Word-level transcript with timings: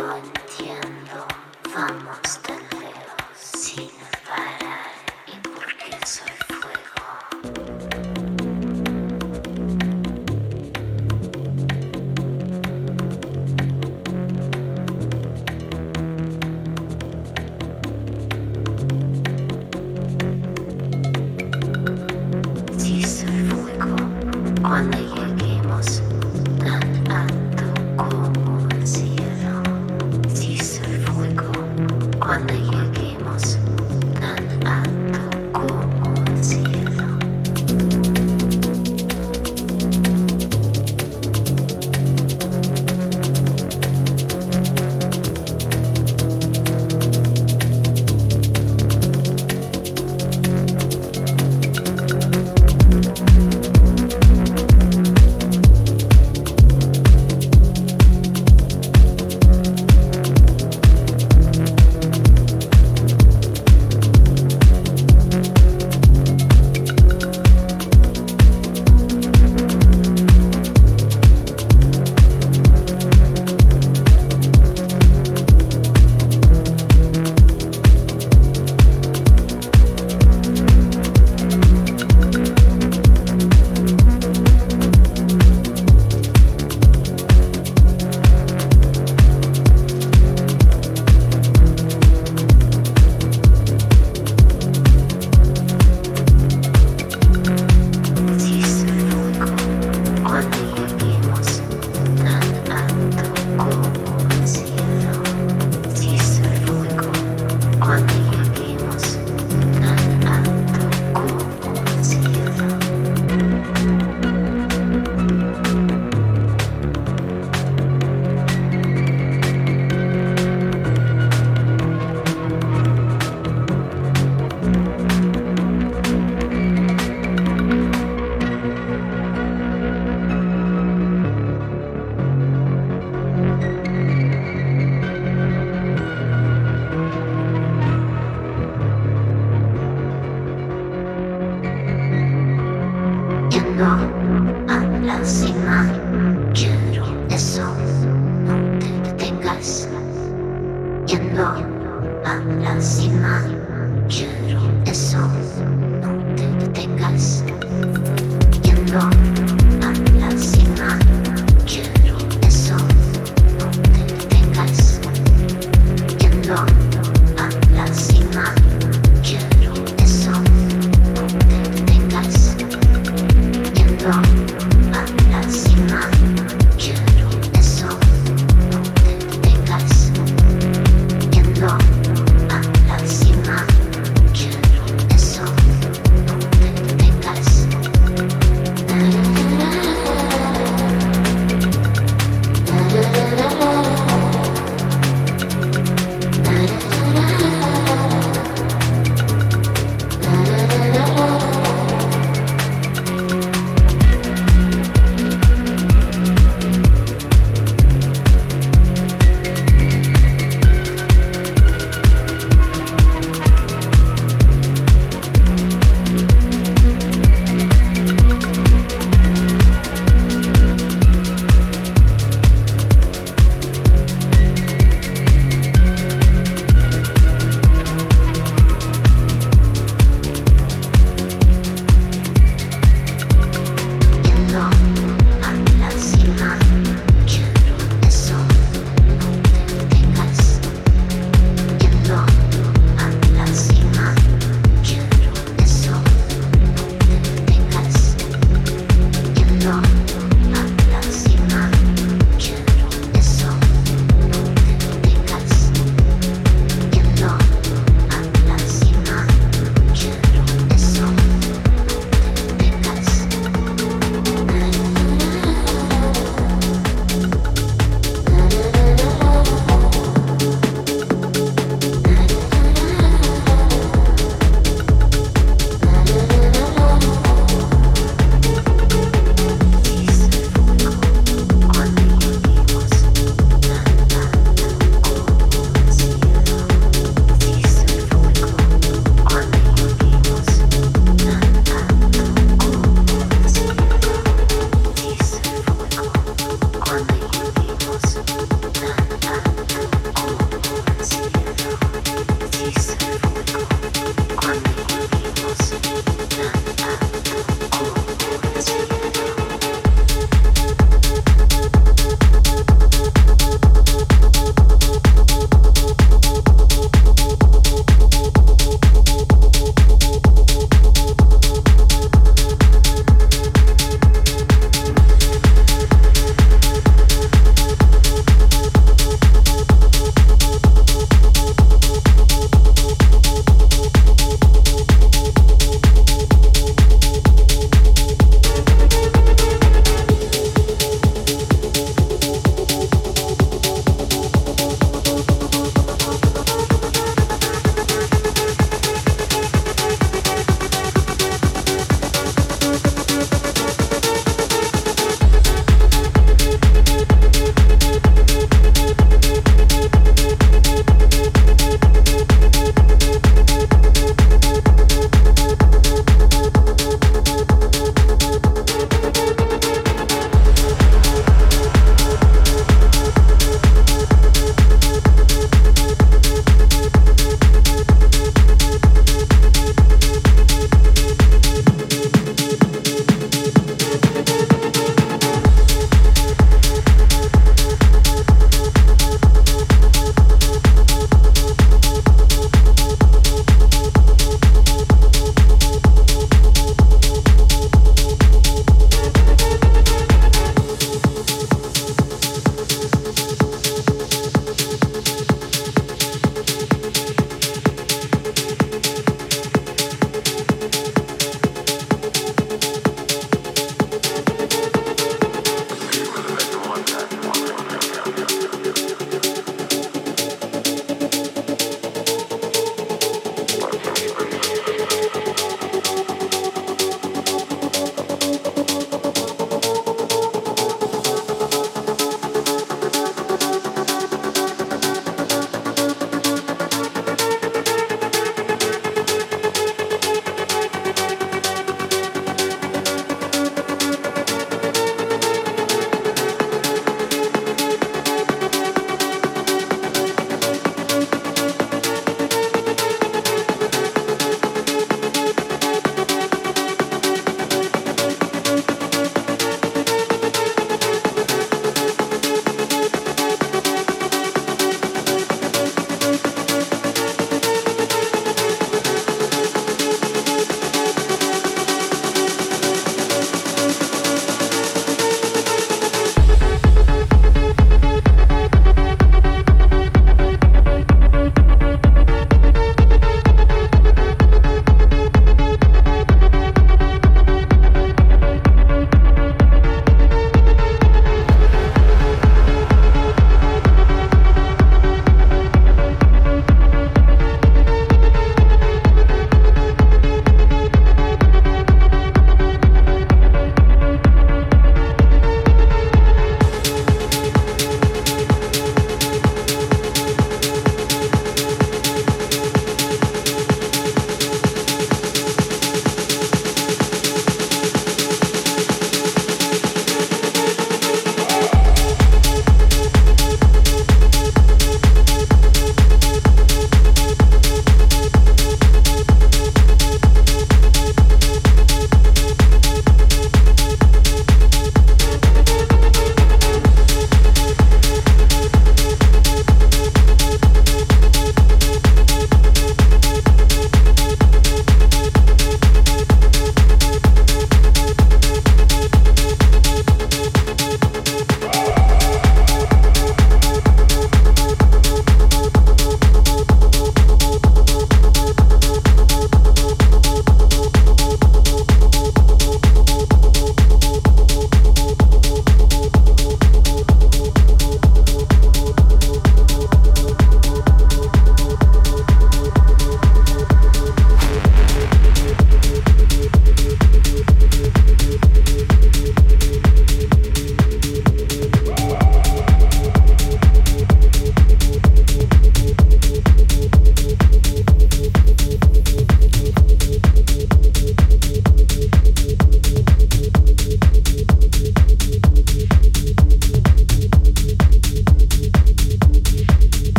lo 0.00 0.16
entiendo. 0.16 1.26
Vamos, 1.74 2.53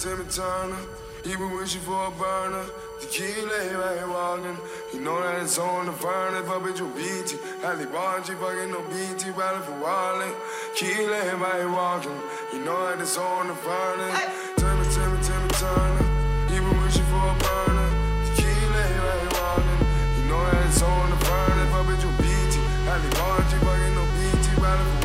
Timmy 0.00 0.24
Turner. 0.32 0.80
He 1.22 1.36
been 1.36 1.52
wishing 1.52 1.82
for 1.82 2.06
a 2.06 2.10
burner. 2.12 2.64
Tequila, 3.02 3.68
he 3.68 3.74
right 3.76 3.98
here 3.98 4.08
walking. 4.08 4.56
He 4.90 4.98
know 4.98 5.20
that 5.20 5.42
it's 5.42 5.58
on 5.58 5.84
the 5.84 5.92
furnace. 5.92 6.48
Fuck 6.48 6.62
bitch, 6.62 6.78
you 6.80 6.88
beat 6.96 7.36
it. 7.36 7.40
Halle 7.60 7.84
Bond, 7.84 8.24
she 8.24 8.32
fucking 8.32 8.72
no 8.72 8.80
BT, 8.88 9.36
battle 9.36 9.60
for 9.60 9.76
wallet. 9.76 10.32
Tequila, 10.72 11.20
he 11.20 11.36
right 11.36 11.60
here 11.60 11.68
walking. 11.68 12.16
He 12.50 12.58
know 12.64 12.80
that 12.88 12.98
it's 12.98 13.18
on 13.18 13.48
the 13.48 13.54
furnace. 13.60 14.16
Hey. 14.16 14.32
Timmy, 14.56 14.88
Timmy, 14.88 15.20
Timmy 15.20 15.52
Turner. 15.60 16.48
He 16.48 16.56
been 16.56 16.80
wishing 16.80 17.04
for 17.12 17.20
a 17.20 17.36
burner. 17.44 17.88
Tequila, 18.24 18.80
he 18.88 18.98
right 19.04 19.20
here 19.20 19.36
walking. 19.36 19.80
He 20.16 20.22
know 20.32 20.40
that 20.48 20.64
it's 20.64 20.80
on 20.80 21.10
the 21.12 21.20
furnace. 21.28 21.68
Fuck 21.76 21.84
bitch, 21.84 22.04
you 22.08 22.12
beat 22.24 22.56
it. 22.56 22.64
Halle 22.88 23.10
Bond, 23.20 23.44
she 23.52 23.56
fucking 23.60 23.92
no 23.92 24.04
BT, 24.16 24.48
battle 24.64 24.80
for 24.96 24.99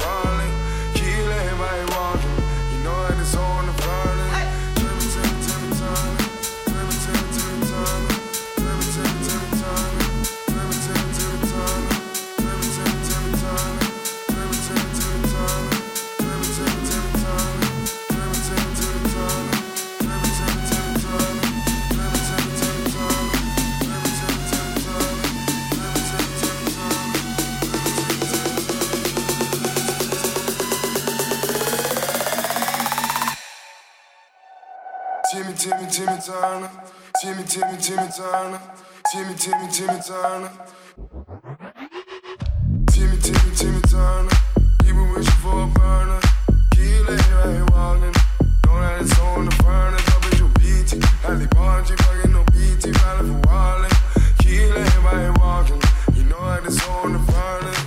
Timmy, 36.26 37.44
Timmy, 37.44 37.78
Timmy 37.78 38.10
Turner. 38.10 38.60
Timmy, 39.12 39.36
Timmy, 39.36 39.68
Timmy 39.72 40.00
Turner. 40.02 40.52
Timmy, 42.90 43.18
Timmy, 43.22 43.56
Timmy 43.56 43.82
Turner. 43.82 44.30
He 44.84 44.92
been 44.92 45.14
wishing 45.14 45.32
for 45.44 45.62
a 45.62 45.68
burner. 45.68 46.20
Key 46.72 46.98
later, 47.06 47.38
I 47.38 47.58
ain't 47.58 47.70
wildin'. 47.70 48.16
Know 48.66 48.82
that 48.82 49.20
on 49.22 49.46
the 49.46 49.52
furnace. 49.62 50.10
I 50.10 50.20
bet 50.22 50.40
you 50.40 50.48
BT. 50.58 51.06
Halle 51.22 51.46
Bonji, 51.46 51.96
fucking 52.02 52.32
no 52.34 52.44
BT. 52.46 52.92
Battle 52.94 53.28
for 53.28 53.48
wildin'. 53.48 54.38
Key 54.40 54.66
later, 54.66 55.34
walking. 55.38 55.82
You 56.16 56.24
know 56.24 56.42
that 56.42 56.66
it's 56.66 56.88
on 56.88 57.14
the 57.14 57.20
furnace. 57.32 57.85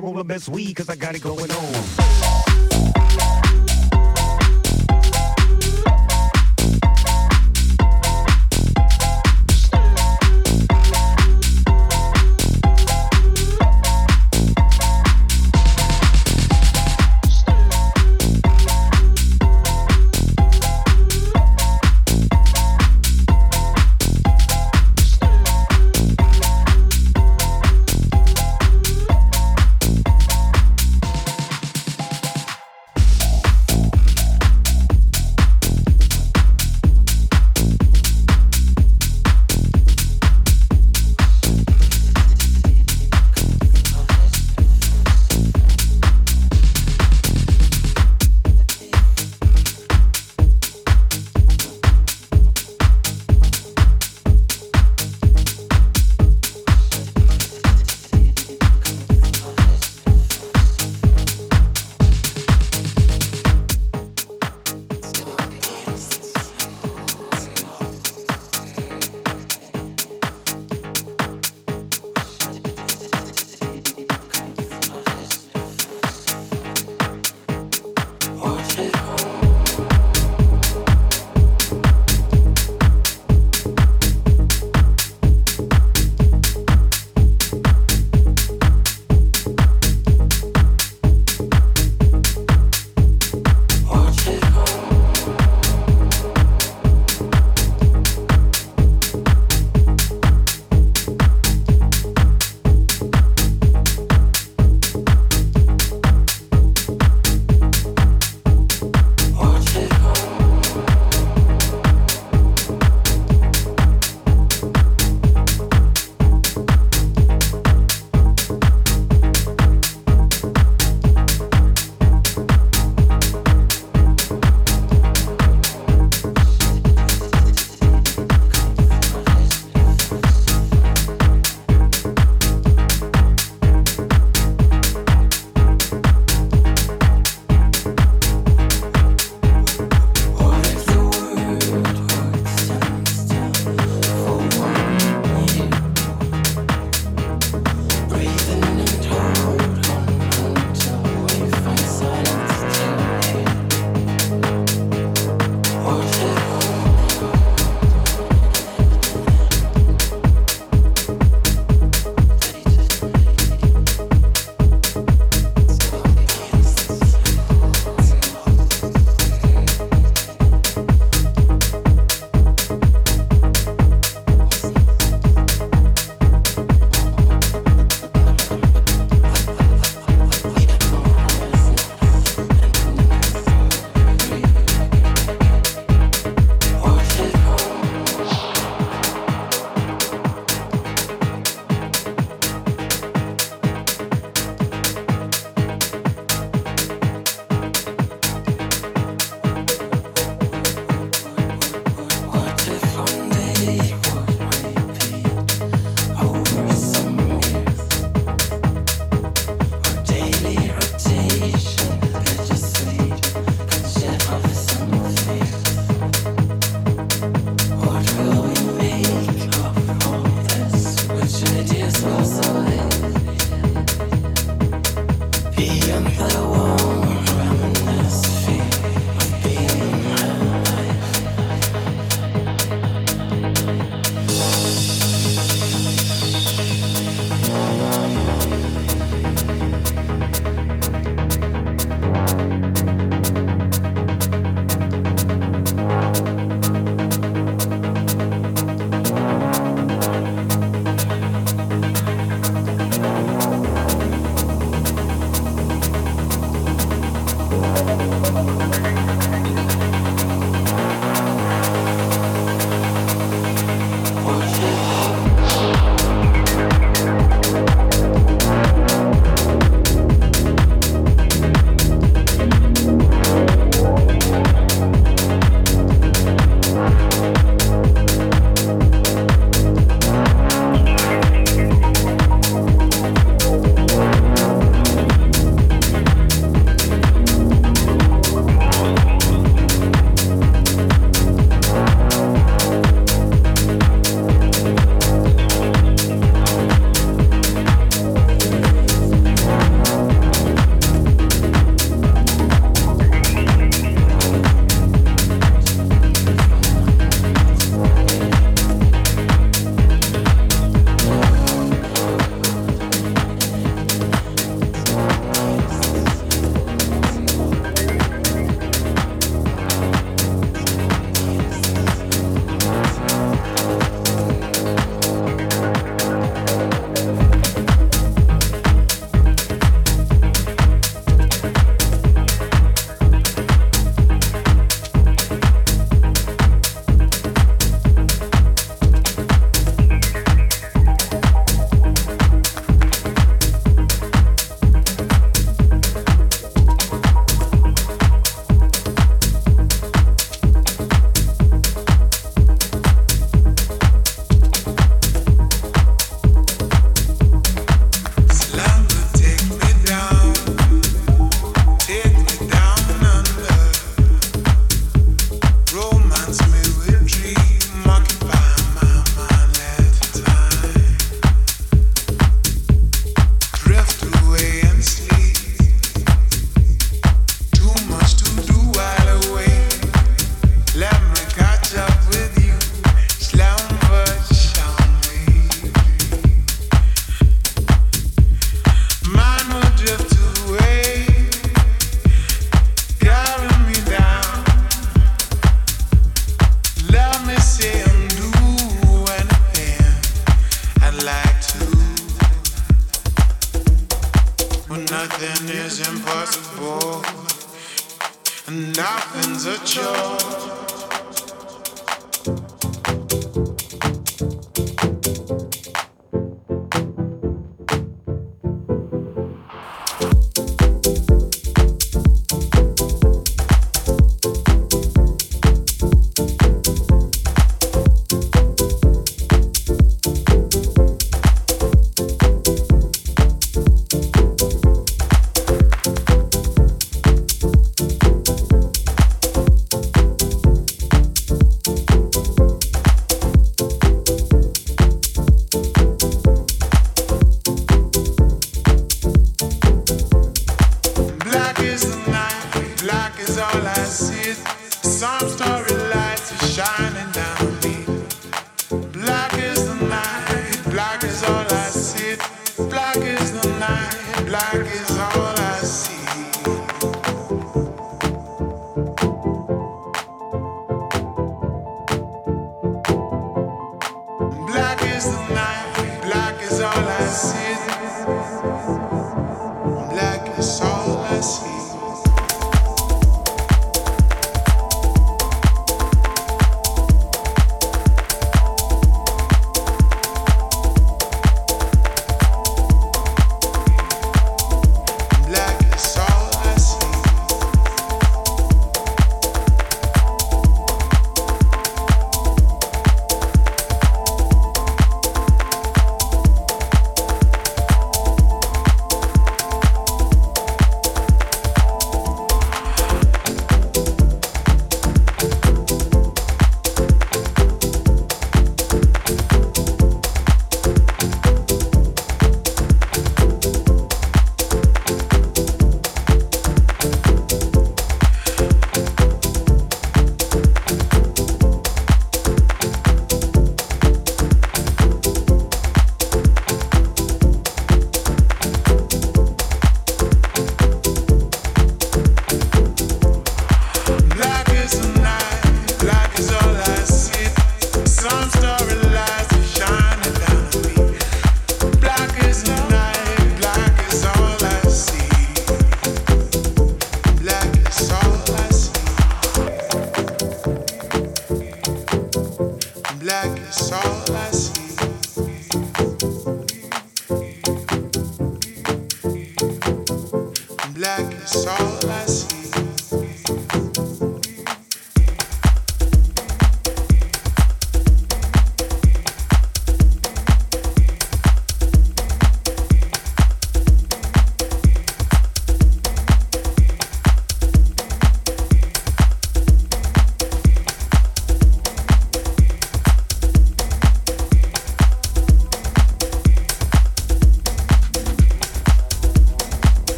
I 0.00 0.02
roll 0.02 0.14
the 0.14 0.24
best 0.24 0.48
weed 0.48 0.74
cause 0.76 0.88
I 0.88 0.96
got 0.96 1.14
it 1.14 1.20
going 1.20 1.50
on. 1.50 1.99